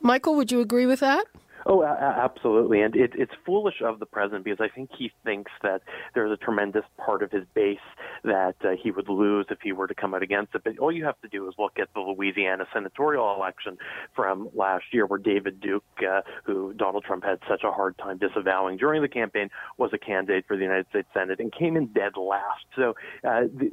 Michael, 0.00 0.36
would 0.36 0.52
you 0.52 0.60
agree 0.60 0.86
with 0.86 1.00
that? 1.00 1.26
Oh, 1.66 1.84
absolutely. 1.84 2.82
And 2.82 2.94
it, 2.94 3.12
it's 3.14 3.32
foolish 3.44 3.82
of 3.84 3.98
the 3.98 4.06
president 4.06 4.44
because 4.44 4.60
I 4.60 4.68
think 4.74 4.90
he 4.96 5.10
thinks 5.24 5.50
that 5.62 5.82
there's 6.14 6.30
a 6.30 6.36
tremendous 6.36 6.84
part 7.04 7.22
of 7.22 7.30
his 7.30 7.44
base 7.54 7.78
that 8.24 8.56
uh, 8.64 8.70
he 8.82 8.90
would 8.90 9.08
lose 9.08 9.46
if 9.50 9.58
he 9.62 9.72
were 9.72 9.86
to 9.86 9.94
come 9.94 10.14
out 10.14 10.22
against 10.22 10.54
it. 10.54 10.62
But 10.64 10.78
all 10.78 10.92
you 10.92 11.04
have 11.04 11.20
to 11.22 11.28
do 11.28 11.48
is 11.48 11.54
look 11.58 11.78
at 11.78 11.88
the 11.94 12.00
Louisiana 12.00 12.66
senatorial 12.72 13.34
election 13.34 13.76
from 14.14 14.48
last 14.54 14.84
year, 14.92 15.06
where 15.06 15.18
David 15.18 15.60
Duke, 15.60 15.84
uh, 16.08 16.22
who 16.44 16.72
Donald 16.74 17.04
Trump 17.04 17.24
had 17.24 17.38
such 17.48 17.64
a 17.64 17.72
hard 17.72 17.98
time 17.98 18.18
disavowing 18.18 18.76
during 18.76 19.02
the 19.02 19.08
campaign, 19.08 19.50
was 19.76 19.90
a 19.92 19.98
candidate 19.98 20.44
for 20.46 20.56
the 20.56 20.62
United 20.62 20.86
States 20.90 21.08
Senate 21.12 21.40
and 21.40 21.52
came 21.52 21.76
in 21.76 21.86
dead 21.88 22.16
last. 22.16 22.64
So 22.76 22.94
uh, 23.24 23.42
the, 23.54 23.70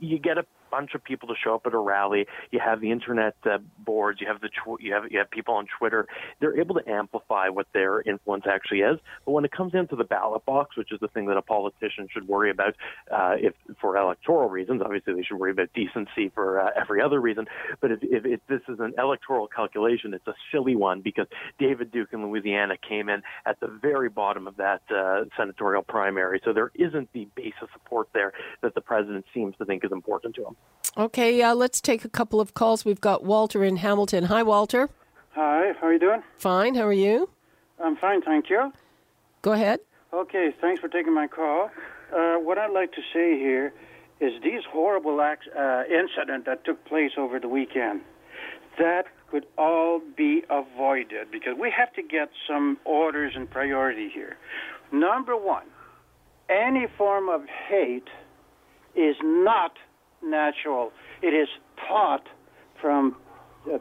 you 0.00 0.18
get 0.18 0.38
a 0.38 0.44
bunch 0.72 0.94
of 0.94 1.04
people 1.04 1.28
to 1.28 1.34
show 1.44 1.54
up 1.54 1.66
at 1.66 1.74
a 1.74 1.78
rally. 1.78 2.26
You 2.50 2.58
have 2.58 2.80
the 2.80 2.90
internet 2.90 3.36
uh, 3.44 3.58
boards. 3.78 4.20
You 4.20 4.26
have 4.26 4.40
the 4.40 4.48
tw- 4.48 4.80
you 4.80 4.92
have 4.94 5.04
you 5.12 5.18
have 5.18 5.30
people 5.30 5.54
on 5.54 5.66
Twitter. 5.78 6.08
They're 6.40 6.58
able 6.58 6.74
to 6.76 6.88
amplify 6.88 7.50
what 7.50 7.66
their 7.74 8.00
influence 8.00 8.44
actually 8.50 8.80
is. 8.80 8.98
But 9.26 9.32
when 9.32 9.44
it 9.44 9.52
comes 9.52 9.74
into 9.74 9.94
the 9.96 10.04
ballot 10.04 10.44
box, 10.46 10.76
which 10.76 10.90
is 10.90 10.98
the 11.00 11.08
thing 11.08 11.26
that 11.26 11.36
a 11.36 11.42
politician 11.42 12.08
should 12.10 12.26
worry 12.26 12.50
about, 12.50 12.74
uh, 13.10 13.34
if 13.38 13.52
for 13.80 13.96
electoral 13.96 14.48
reasons, 14.48 14.80
obviously 14.82 15.12
they 15.14 15.22
should 15.22 15.38
worry 15.38 15.50
about 15.50 15.68
decency 15.74 16.30
for 16.34 16.60
uh, 16.60 16.70
every 16.80 17.02
other 17.02 17.20
reason. 17.20 17.46
But 17.80 17.92
if, 17.92 17.98
if, 18.02 18.24
if 18.24 18.40
this 18.48 18.62
is 18.68 18.80
an 18.80 18.94
electoral 18.98 19.46
calculation, 19.48 20.14
it's 20.14 20.26
a 20.26 20.34
silly 20.50 20.74
one 20.74 21.02
because 21.02 21.26
David 21.58 21.92
Duke 21.92 22.08
in 22.12 22.26
Louisiana 22.26 22.76
came 22.76 23.10
in 23.10 23.22
at 23.44 23.60
the 23.60 23.68
very 23.68 24.08
bottom 24.08 24.46
of 24.46 24.56
that 24.56 24.80
uh, 24.90 25.24
senatorial 25.36 25.82
primary. 25.82 26.40
So 26.44 26.54
there 26.54 26.72
isn't 26.74 27.10
the 27.12 27.28
base 27.34 27.54
of 27.60 27.68
support 27.74 28.08
there 28.14 28.32
that 28.62 28.74
the 28.74 28.80
president 28.80 29.26
seems 29.34 29.54
to 29.58 29.66
think 29.66 29.84
is 29.84 29.92
important 29.92 30.34
to 30.36 30.46
him. 30.46 30.56
Okay, 30.96 31.40
uh, 31.42 31.54
let's 31.54 31.80
take 31.80 32.04
a 32.04 32.08
couple 32.08 32.40
of 32.40 32.54
calls. 32.54 32.84
We've 32.84 33.00
got 33.00 33.24
Walter 33.24 33.64
in 33.64 33.76
Hamilton. 33.76 34.24
Hi, 34.24 34.42
Walter. 34.42 34.90
Hi, 35.30 35.72
how 35.80 35.86
are 35.86 35.92
you 35.92 35.98
doing? 35.98 36.22
Fine, 36.38 36.74
how 36.74 36.86
are 36.86 36.92
you? 36.92 37.30
I'm 37.82 37.96
fine, 37.96 38.20
thank 38.20 38.50
you. 38.50 38.72
Go 39.40 39.52
ahead. 39.52 39.80
Okay, 40.12 40.54
thanks 40.60 40.80
for 40.80 40.88
taking 40.88 41.14
my 41.14 41.26
call. 41.26 41.70
Uh, 42.14 42.34
what 42.34 42.58
I'd 42.58 42.72
like 42.72 42.92
to 42.92 43.00
say 43.14 43.38
here 43.38 43.72
is 44.20 44.32
these 44.42 44.60
horrible 44.70 45.20
acts, 45.22 45.46
uh, 45.48 45.84
incident 45.88 46.44
that 46.44 46.64
took 46.64 46.84
place 46.84 47.12
over 47.16 47.40
the 47.40 47.48
weekend, 47.48 48.02
that 48.78 49.06
could 49.30 49.46
all 49.56 50.00
be 50.16 50.42
avoided 50.50 51.30
because 51.30 51.54
we 51.58 51.70
have 51.70 51.92
to 51.94 52.02
get 52.02 52.28
some 52.46 52.76
orders 52.84 53.32
and 53.34 53.50
priority 53.50 54.10
here. 54.10 54.36
Number 54.92 55.34
one, 55.36 55.64
any 56.50 56.86
form 56.98 57.30
of 57.30 57.46
hate 57.46 58.08
is 58.94 59.16
not 59.22 59.72
natural. 60.22 60.92
It 61.22 61.34
is 61.34 61.48
taught 61.88 62.26
from 62.80 63.16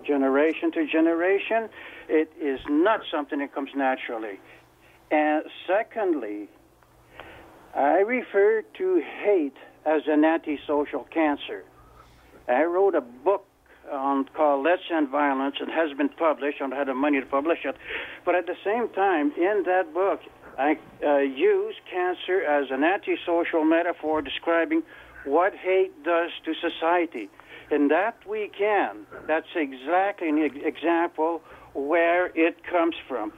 generation 0.06 0.72
to 0.74 0.86
generation. 0.86 1.70
It 2.08 2.32
is 2.40 2.60
not 2.70 3.02
something 3.12 3.40
that 3.40 3.54
comes 3.54 3.70
naturally. 3.76 4.40
And 5.10 5.44
secondly, 5.68 6.48
I 7.76 8.00
refer 8.00 8.64
to 8.78 9.04
hate 9.24 9.58
as 9.86 10.04
an 10.08 10.24
antisocial 10.24 11.06
cancer. 11.12 11.64
I 12.48 12.64
wrote 12.64 12.96
a 12.96 13.02
book 13.02 13.46
um, 13.92 14.26
called 14.36 14.64
Let's 14.64 14.84
End 14.94 15.10
Violence. 15.10 15.56
It 15.60 15.70
has 15.70 15.96
been 15.98 16.10
published. 16.10 16.58
I 16.58 16.68
don't 16.68 16.78
have 16.78 16.88
the 16.88 16.94
money 16.94 17.20
to 17.20 17.26
publish 17.26 17.60
it. 17.66 17.76
But 18.26 18.36
at 18.36 18.46
the 18.46 18.56
same 18.64 18.90
time, 18.90 19.32
in 19.38 19.64
that 19.66 19.94
book, 19.94 20.22
I 20.58 20.78
uh, 21.04 21.18
use 21.18 21.76
cancer 21.90 22.42
as 22.44 22.70
an 22.72 22.84
antisocial 22.84 23.64
metaphor 23.64 24.22
describing 24.22 24.84
what 25.26 25.54
hate 25.54 26.04
does 26.04 26.32
to 26.46 26.54
society. 26.56 27.30
And 27.70 27.90
that 27.92 28.18
we 28.28 28.50
can. 28.58 29.06
That's 29.28 29.48
exactly 29.56 30.30
an 30.30 30.40
example 30.66 31.42
where 31.74 32.28
it 32.36 32.58
comes 32.70 32.96
from. 33.08 33.32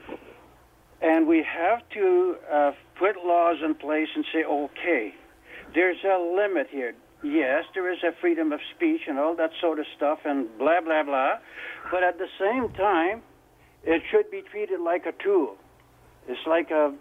And 1.00 1.28
we 1.28 1.44
have 1.44 1.82
to 1.90 2.36
uh, 2.50 2.72
put 2.98 3.16
laws 3.24 3.58
in 3.64 3.74
place 3.74 4.08
and 4.14 4.24
say, 4.32 4.44
okay, 4.44 5.14
there's 5.74 6.02
a 6.04 6.18
limit 6.18 6.68
here. 6.70 6.94
Yes, 7.22 7.64
there 7.74 7.90
is 7.92 7.98
a 8.02 8.12
freedom 8.20 8.52
of 8.52 8.60
speech 8.74 9.02
and 9.06 9.18
all 9.18 9.36
that 9.36 9.50
sort 9.60 9.78
of 9.78 9.86
stuff 9.96 10.20
and 10.24 10.46
blah, 10.58 10.80
blah, 10.80 11.02
blah. 11.02 11.34
But 11.90 12.02
at 12.02 12.18
the 12.18 12.28
same 12.38 12.70
time, 12.74 13.22
it 13.84 14.02
should 14.10 14.30
be 14.30 14.42
treated 14.42 14.80
like 14.80 15.06
a 15.06 15.12
tool. 15.22 15.56
It's 16.28 16.46
like 16.46 16.70
a, 16.70 16.92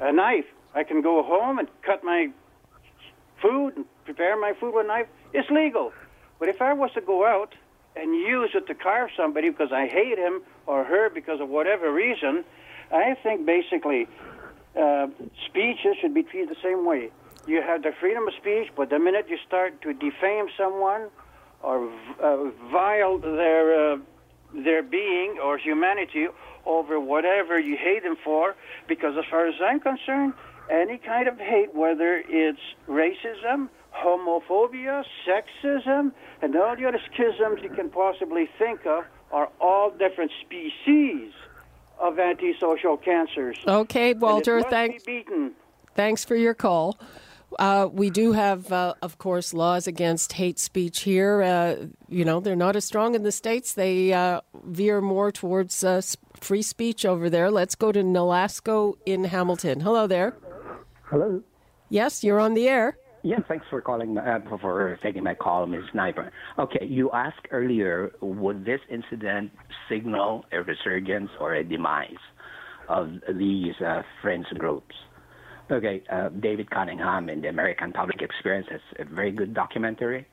a 0.00 0.12
knife. 0.12 0.46
I 0.74 0.84
can 0.84 1.02
go 1.02 1.22
home 1.22 1.58
and 1.58 1.68
cut 1.82 2.02
my 2.02 2.28
food 3.40 3.76
and 3.76 3.84
prepare 4.08 4.40
my 4.40 4.54
food 4.58 4.74
with 4.74 4.86
a 4.86 4.88
knife, 4.88 5.06
it's 5.34 5.50
legal. 5.50 5.92
But 6.38 6.48
if 6.48 6.62
I 6.62 6.72
was 6.72 6.90
to 6.94 7.02
go 7.02 7.26
out 7.26 7.54
and 7.94 8.14
use 8.14 8.50
it 8.54 8.66
to 8.68 8.74
carve 8.74 9.10
somebody 9.14 9.50
because 9.50 9.70
I 9.70 9.86
hate 9.86 10.16
him 10.16 10.40
or 10.66 10.82
her 10.84 11.10
because 11.10 11.40
of 11.40 11.50
whatever 11.50 11.92
reason, 11.92 12.42
I 12.90 13.14
think 13.22 13.44
basically 13.44 14.08
uh, 14.80 15.08
speeches 15.46 15.96
should 16.00 16.14
be 16.14 16.22
treated 16.22 16.48
the 16.48 16.62
same 16.62 16.86
way. 16.86 17.10
You 17.46 17.60
have 17.60 17.82
the 17.82 17.92
freedom 18.00 18.26
of 18.26 18.34
speech, 18.40 18.68
but 18.74 18.88
the 18.88 18.98
minute 18.98 19.26
you 19.28 19.38
start 19.46 19.82
to 19.82 19.92
defame 19.92 20.46
someone 20.56 21.08
or 21.62 21.90
uh, 22.22 22.44
vile 22.72 23.18
their 23.18 23.92
uh, 23.92 23.98
their 24.54 24.82
being 24.82 25.38
or 25.42 25.58
humanity 25.58 26.28
over 26.64 26.98
whatever 26.98 27.58
you 27.58 27.76
hate 27.76 28.02
them 28.02 28.16
for, 28.24 28.56
because 28.86 29.14
as 29.18 29.24
far 29.30 29.46
as 29.46 29.54
I'm 29.62 29.80
concerned, 29.80 30.32
any 30.70 30.98
kind 30.98 31.28
of 31.28 31.38
hate, 31.38 31.74
whether 31.74 32.22
it's 32.28 32.60
racism, 32.88 33.68
homophobia, 33.94 35.04
sexism, 35.26 36.12
and 36.42 36.56
all 36.56 36.76
the 36.76 36.86
other 36.86 37.00
schisms 37.12 37.60
you 37.62 37.70
can 37.70 37.90
possibly 37.90 38.48
think 38.58 38.86
of 38.86 39.04
are 39.32 39.50
all 39.60 39.90
different 39.90 40.30
species 40.44 41.32
of 41.98 42.18
antisocial 42.18 42.96
cancers. 42.96 43.58
Okay, 43.66 44.14
Walter, 44.14 44.62
thanks. 44.62 45.04
Thanks 45.94 46.24
for 46.24 46.36
your 46.36 46.54
call. 46.54 46.98
Uh, 47.58 47.88
we 47.90 48.10
do 48.10 48.32
have, 48.32 48.70
uh, 48.70 48.94
of 49.00 49.18
course, 49.18 49.54
laws 49.54 49.86
against 49.86 50.34
hate 50.34 50.58
speech 50.58 51.00
here. 51.00 51.42
Uh, 51.42 51.86
you 52.08 52.24
know, 52.24 52.40
they're 52.40 52.54
not 52.54 52.76
as 52.76 52.84
strong 52.84 53.14
in 53.14 53.22
the 53.22 53.32
States. 53.32 53.72
They 53.72 54.12
uh, 54.12 54.42
veer 54.64 55.00
more 55.00 55.32
towards 55.32 55.82
uh, 55.82 56.02
free 56.38 56.62
speech 56.62 57.06
over 57.06 57.30
there. 57.30 57.50
Let's 57.50 57.74
go 57.74 57.90
to 57.90 58.02
Nolasco 58.02 58.94
in 59.06 59.24
Hamilton. 59.24 59.80
Hello 59.80 60.06
there. 60.06 60.36
Hello. 61.04 61.42
Yes, 61.88 62.22
you're 62.22 62.38
on 62.38 62.52
the 62.52 62.68
air. 62.68 62.98
Yeah, 63.22 63.38
thanks 63.48 63.66
for 63.68 63.80
calling 63.80 64.16
uh, 64.16 64.38
for 64.60 64.98
taking 65.02 65.24
my 65.24 65.34
call, 65.34 65.66
Ms. 65.66 65.82
Znaimer. 65.92 66.30
Okay, 66.58 66.86
you 66.86 67.10
asked 67.12 67.46
earlier, 67.50 68.12
would 68.20 68.64
this 68.64 68.80
incident 68.90 69.50
signal 69.88 70.44
a 70.52 70.62
resurgence 70.62 71.30
or 71.40 71.54
a 71.54 71.64
demise 71.64 72.24
of 72.88 73.10
these 73.34 73.74
uh, 73.84 74.02
groups? 74.56 74.94
Okay, 75.70 76.02
uh, 76.10 76.28
David 76.28 76.70
Cunningham 76.70 77.28
in 77.28 77.40
the 77.42 77.48
American 77.48 77.92
Public 77.92 78.22
Experience 78.22 78.68
has 78.70 78.80
a 79.00 79.04
very 79.04 79.32
good 79.32 79.52
documentary 79.52 80.26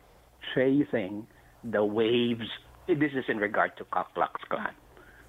tracing 0.54 1.25
the 1.63 1.84
waves. 1.84 2.48
This 2.88 3.12
is 3.15 3.25
in 3.27 3.38
regard 3.38 3.75
to 3.77 3.84
Ku 3.86 4.01
Klux 4.13 4.39
Klan 4.48 4.75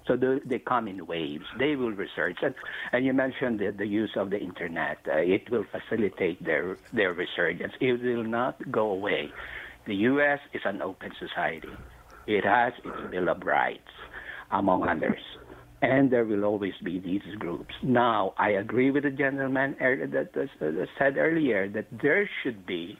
so 0.07 0.15
the, 0.15 0.41
they 0.45 0.59
come 0.59 0.87
in 0.87 1.05
waves. 1.05 1.45
They 1.59 1.75
will 1.75 1.91
research, 1.91 2.37
and 2.41 2.55
and 2.91 3.05
you 3.05 3.13
mentioned 3.13 3.59
the, 3.59 3.71
the 3.71 3.85
use 3.87 4.11
of 4.15 4.29
the 4.29 4.39
internet. 4.39 4.97
Uh, 5.07 5.17
it 5.17 5.49
will 5.49 5.65
facilitate 5.71 6.43
their 6.43 6.77
their 6.93 7.13
resurgence. 7.13 7.73
It 7.79 8.01
will 8.01 8.23
not 8.23 8.71
go 8.71 8.89
away. 8.91 9.31
The 9.85 9.95
U.S. 10.11 10.39
is 10.53 10.61
an 10.65 10.81
open 10.81 11.11
society. 11.17 11.75
It 12.27 12.43
has 12.43 12.73
its 12.83 13.11
Bill 13.11 13.29
of 13.29 13.41
Rights, 13.43 13.91
among 14.51 14.87
others. 14.87 15.21
And 15.81 16.11
there 16.11 16.25
will 16.25 16.43
always 16.43 16.73
be 16.83 16.99
these 16.99 17.35
groups. 17.37 17.73
Now, 17.83 18.33
I 18.37 18.49
agree 18.49 18.91
with 18.91 19.03
the 19.03 19.11
gentleman 19.11 19.77
er, 19.79 20.07
that, 20.07 20.49
said 20.97 21.17
earlier 21.17 21.69
that 21.69 21.85
there 22.01 22.29
should 22.43 22.65
be 22.65 22.97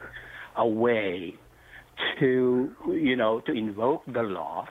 a 0.56 0.66
way 0.66 1.34
to, 2.20 2.70
you 2.86 3.16
know, 3.16 3.40
to 3.40 3.52
invoke 3.52 4.04
the 4.06 4.22
laws 4.22 4.68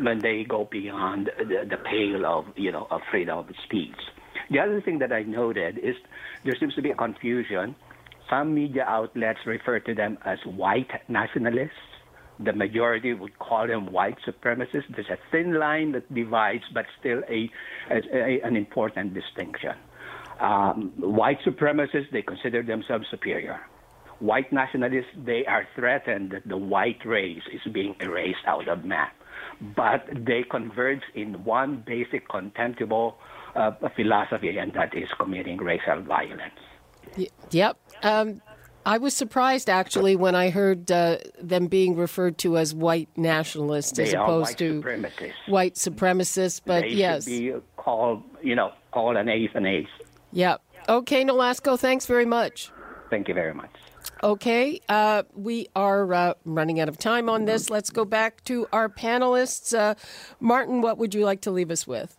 when 0.00 0.18
they 0.20 0.44
go 0.44 0.68
beyond 0.70 1.30
the, 1.38 1.66
the 1.68 1.76
pale 1.76 2.26
of 2.26 2.46
you 2.56 2.72
know 2.72 2.86
of 2.90 3.00
freedom 3.10 3.38
of 3.38 3.46
speech. 3.64 3.96
The 4.50 4.60
other 4.60 4.80
thing 4.80 4.98
that 4.98 5.12
I 5.12 5.22
noted 5.22 5.78
is 5.78 5.96
there 6.44 6.54
seems 6.58 6.74
to 6.74 6.82
be 6.82 6.90
a 6.90 6.94
confusion. 6.94 7.74
Some 8.28 8.54
media 8.54 8.84
outlets 8.86 9.40
refer 9.46 9.80
to 9.80 9.94
them 9.94 10.18
as 10.24 10.38
white 10.44 10.90
nationalists. 11.08 11.72
The 12.40 12.52
majority 12.52 13.14
would 13.14 13.38
call 13.38 13.66
them 13.66 13.92
white 13.92 14.16
supremacists. 14.26 14.94
There's 14.94 15.10
a 15.10 15.18
thin 15.30 15.54
line 15.54 15.92
that 15.92 16.12
divides, 16.12 16.64
but 16.72 16.86
still 16.98 17.22
a, 17.28 17.50
a, 17.90 18.00
a 18.12 18.40
an 18.42 18.56
important 18.56 19.14
distinction. 19.14 19.74
Um, 20.40 20.92
white 20.96 21.38
supremacists, 21.46 22.10
they 22.10 22.22
consider 22.22 22.62
themselves 22.62 23.06
superior. 23.10 23.60
White 24.18 24.52
nationalists, 24.52 25.10
they 25.16 25.44
are 25.46 25.66
threatened 25.76 26.32
that 26.32 26.48
the 26.48 26.56
white 26.56 27.04
race 27.04 27.42
is 27.52 27.60
being 27.72 27.94
erased 28.00 28.46
out 28.46 28.68
of 28.68 28.84
map. 28.84 29.14
But 29.60 30.06
they 30.14 30.44
converge 30.48 31.02
in 31.14 31.44
one 31.44 31.82
basic 31.86 32.28
contemptible 32.28 33.16
uh, 33.54 33.72
philosophy, 33.94 34.56
and 34.58 34.72
that 34.74 34.96
is 34.96 35.08
committing 35.18 35.58
racial 35.58 36.02
violence. 36.02 36.60
Y- 37.16 37.28
yep. 37.50 37.76
Um, 38.02 38.42
I 38.86 38.98
was 38.98 39.16
surprised 39.16 39.70
actually 39.70 40.14
when 40.14 40.34
I 40.34 40.50
heard 40.50 40.90
uh, 40.92 41.18
them 41.40 41.68
being 41.68 41.96
referred 41.96 42.36
to 42.38 42.58
as 42.58 42.74
white 42.74 43.08
nationalists 43.16 43.92
they 43.92 44.04
as 44.04 44.12
opposed 44.12 44.50
white 44.50 44.58
to 44.58 44.82
supremacists. 44.82 45.32
white 45.48 45.74
supremacists. 45.74 46.60
But 46.64 46.82
they 46.82 46.88
yes, 46.88 47.24
should 47.24 47.30
be 47.30 47.52
called, 47.76 48.22
you 48.42 48.54
know, 48.54 48.72
called 48.92 49.16
an 49.16 49.28
ace 49.28 49.50
an 49.54 49.66
ace. 49.66 49.86
yep. 50.32 50.60
Okay, 50.86 51.24
Nolasco, 51.24 51.78
thanks 51.78 52.04
very 52.04 52.26
much. 52.26 52.70
Thank 53.08 53.28
you 53.28 53.34
very 53.34 53.54
much. 53.54 53.70
Okay, 54.22 54.80
uh, 54.88 55.24
we 55.34 55.68
are 55.76 56.12
uh, 56.14 56.34
running 56.44 56.80
out 56.80 56.88
of 56.88 56.98
time 56.98 57.28
on 57.28 57.44
this. 57.44 57.68
Let's 57.68 57.90
go 57.90 58.04
back 58.04 58.42
to 58.44 58.66
our 58.72 58.88
panelists. 58.88 59.76
Uh, 59.76 59.94
Martin, 60.40 60.80
what 60.80 60.98
would 60.98 61.14
you 61.14 61.24
like 61.24 61.40
to 61.42 61.50
leave 61.50 61.70
us 61.70 61.86
with? 61.86 62.18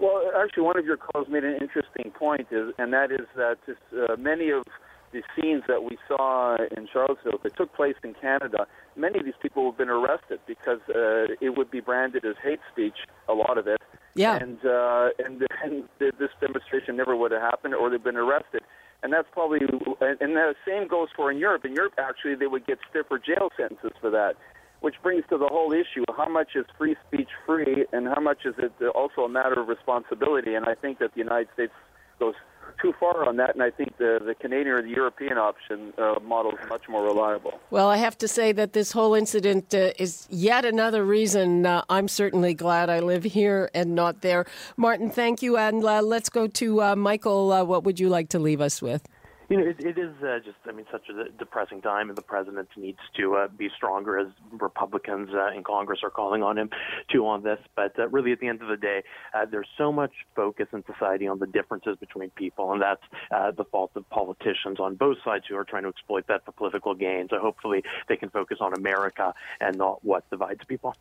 Well, 0.00 0.30
actually, 0.36 0.64
one 0.64 0.78
of 0.78 0.84
your 0.84 0.96
calls 0.96 1.28
made 1.28 1.44
an 1.44 1.56
interesting 1.60 2.10
point, 2.10 2.48
is, 2.50 2.72
and 2.78 2.92
that 2.92 3.10
is 3.10 3.26
that 3.36 3.58
just, 3.66 3.80
uh, 3.92 4.16
many 4.16 4.50
of 4.50 4.64
the 5.12 5.22
scenes 5.34 5.62
that 5.68 5.84
we 5.84 5.96
saw 6.08 6.56
in 6.76 6.88
Charlottesville 6.92 7.38
that 7.42 7.56
took 7.56 7.74
place 7.74 7.94
in 8.02 8.14
Canada, 8.14 8.66
many 8.96 9.18
of 9.18 9.24
these 9.24 9.34
people 9.40 9.64
have 9.70 9.78
been 9.78 9.88
arrested 9.88 10.40
because 10.46 10.80
uh, 10.88 11.32
it 11.40 11.56
would 11.56 11.70
be 11.70 11.80
branded 11.80 12.24
as 12.24 12.34
hate 12.42 12.60
speech, 12.72 12.96
a 13.28 13.32
lot 13.32 13.56
of 13.56 13.66
it. 13.66 13.80
Yeah. 14.14 14.36
And 14.36 14.58
uh, 14.64 15.10
and, 15.24 15.46
and 15.62 15.84
this 15.98 16.30
demonstration 16.40 16.96
never 16.96 17.16
would 17.16 17.32
have 17.32 17.42
happened, 17.42 17.74
or 17.74 17.90
they've 17.90 18.02
been 18.02 18.16
arrested. 18.16 18.62
And 19.02 19.12
that's 19.12 19.28
probably, 19.32 19.60
and 19.60 20.36
the 20.36 20.54
same 20.66 20.88
goes 20.88 21.08
for 21.14 21.30
in 21.30 21.38
Europe. 21.38 21.64
In 21.64 21.74
Europe, 21.74 21.94
actually, 21.98 22.34
they 22.34 22.46
would 22.46 22.66
get 22.66 22.78
stiffer 22.90 23.18
jail 23.18 23.50
sentences 23.56 23.92
for 24.00 24.10
that, 24.10 24.34
which 24.80 24.94
brings 25.02 25.22
to 25.30 25.38
the 25.38 25.46
whole 25.46 25.72
issue: 25.72 26.04
how 26.16 26.28
much 26.28 26.56
is 26.56 26.64
free 26.76 26.96
speech 27.06 27.28
free, 27.46 27.86
and 27.92 28.08
how 28.08 28.20
much 28.20 28.38
is 28.44 28.54
it 28.58 28.72
also 28.94 29.22
a 29.22 29.28
matter 29.28 29.60
of 29.60 29.68
responsibility? 29.68 30.54
And 30.54 30.66
I 30.66 30.74
think 30.74 30.98
that 30.98 31.12
the 31.14 31.20
United 31.20 31.48
States 31.54 31.72
goes 32.18 32.34
too 32.80 32.92
far 32.98 33.26
on 33.28 33.36
that, 33.36 33.54
and 33.54 33.62
I 33.62 33.70
think 33.70 33.96
the 33.98 34.20
the 34.24 34.34
Canadian 34.34 34.76
or 34.76 34.82
the 34.82 34.90
European 34.90 35.38
option 35.38 35.92
uh, 35.98 36.20
model 36.20 36.52
is 36.52 36.68
much 36.68 36.88
more 36.88 37.04
reliable. 37.04 37.58
Well, 37.70 37.88
I 37.88 37.96
have 37.96 38.16
to 38.18 38.28
say 38.28 38.52
that 38.52 38.72
this 38.72 38.92
whole 38.92 39.14
incident 39.14 39.74
uh, 39.74 39.92
is 39.98 40.26
yet 40.30 40.64
another 40.64 41.04
reason 41.04 41.66
uh, 41.66 41.82
I'm 41.88 42.08
certainly 42.08 42.54
glad 42.54 42.90
I 42.90 43.00
live 43.00 43.24
here 43.24 43.70
and 43.74 43.94
not 43.94 44.22
there. 44.22 44.46
Martin, 44.76 45.10
thank 45.10 45.42
you. 45.42 45.56
And 45.56 45.84
uh, 45.84 46.02
let's 46.02 46.28
go 46.28 46.46
to 46.46 46.82
uh, 46.82 46.96
Michael. 46.96 47.52
Uh, 47.52 47.64
what 47.64 47.84
would 47.84 47.98
you 47.98 48.08
like 48.08 48.28
to 48.30 48.38
leave 48.38 48.60
us 48.60 48.82
with? 48.82 49.06
You 49.48 49.58
know, 49.58 49.64
it, 49.64 49.76
it 49.78 49.98
is 49.98 50.10
uh, 50.22 50.38
just, 50.44 50.56
I 50.66 50.72
mean, 50.72 50.86
such 50.90 51.08
a 51.08 51.30
depressing 51.30 51.80
time, 51.80 52.08
and 52.08 52.18
the 52.18 52.22
president 52.22 52.68
needs 52.76 52.98
to 53.16 53.36
uh, 53.36 53.48
be 53.48 53.68
stronger 53.76 54.18
as 54.18 54.26
Republicans 54.50 55.30
uh, 55.32 55.56
in 55.56 55.62
Congress 55.62 56.00
are 56.02 56.10
calling 56.10 56.42
on 56.42 56.58
him 56.58 56.70
to 57.12 57.26
on 57.26 57.44
this. 57.44 57.58
But 57.76 57.96
uh, 57.98 58.08
really, 58.08 58.32
at 58.32 58.40
the 58.40 58.48
end 58.48 58.60
of 58.62 58.68
the 58.68 58.76
day, 58.76 59.04
uh, 59.34 59.46
there's 59.48 59.68
so 59.78 59.92
much 59.92 60.12
focus 60.34 60.66
in 60.72 60.82
society 60.92 61.28
on 61.28 61.38
the 61.38 61.46
differences 61.46 61.96
between 61.98 62.30
people, 62.30 62.72
and 62.72 62.82
that's 62.82 63.02
uh, 63.30 63.52
the 63.52 63.64
fault 63.64 63.92
of 63.94 64.08
politicians 64.10 64.80
on 64.80 64.96
both 64.96 65.18
sides 65.24 65.44
who 65.48 65.56
are 65.56 65.64
trying 65.64 65.84
to 65.84 65.90
exploit 65.90 66.26
that 66.26 66.44
for 66.44 66.52
political 66.52 66.94
gain. 66.94 67.28
So 67.30 67.38
hopefully, 67.38 67.84
they 68.08 68.16
can 68.16 68.30
focus 68.30 68.58
on 68.60 68.74
America 68.74 69.32
and 69.60 69.78
not 69.78 70.04
what 70.04 70.28
divides 70.30 70.60
people. 70.66 70.94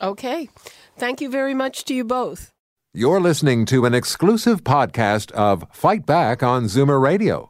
Okay. 0.00 0.48
Thank 0.96 1.20
you 1.20 1.28
very 1.28 1.52
much 1.52 1.84
to 1.84 1.94
you 1.94 2.04
both. 2.04 2.50
You're 2.92 3.20
listening 3.20 3.66
to 3.66 3.84
an 3.84 3.94
exclusive 3.94 4.64
podcast 4.64 5.30
of 5.32 5.64
Fight 5.70 6.06
Back 6.06 6.42
on 6.42 6.64
Zoomer 6.64 7.00
Radio, 7.00 7.49